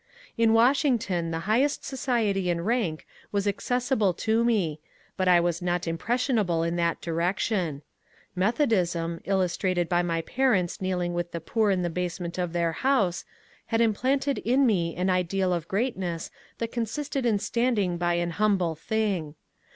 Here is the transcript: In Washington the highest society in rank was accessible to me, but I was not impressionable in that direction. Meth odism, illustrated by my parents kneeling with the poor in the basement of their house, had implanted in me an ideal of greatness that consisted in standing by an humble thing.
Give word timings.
In 0.35 0.53
Washington 0.55 1.29
the 1.29 1.41
highest 1.45 1.85
society 1.85 2.49
in 2.49 2.61
rank 2.61 3.05
was 3.31 3.47
accessible 3.47 4.15
to 4.15 4.43
me, 4.43 4.79
but 5.15 5.27
I 5.27 5.39
was 5.39 5.61
not 5.61 5.87
impressionable 5.87 6.63
in 6.63 6.75
that 6.77 7.01
direction. 7.01 7.83
Meth 8.35 8.57
odism, 8.57 9.21
illustrated 9.25 9.87
by 9.87 10.01
my 10.01 10.21
parents 10.23 10.81
kneeling 10.81 11.13
with 11.13 11.33
the 11.33 11.39
poor 11.39 11.69
in 11.69 11.83
the 11.83 11.89
basement 11.91 12.39
of 12.39 12.51
their 12.51 12.71
house, 12.71 13.25
had 13.67 13.79
implanted 13.79 14.39
in 14.39 14.65
me 14.65 14.95
an 14.95 15.11
ideal 15.11 15.53
of 15.53 15.67
greatness 15.67 16.31
that 16.57 16.71
consisted 16.71 17.23
in 17.23 17.37
standing 17.37 17.97
by 17.97 18.15
an 18.15 18.31
humble 18.31 18.73
thing. 18.73 19.35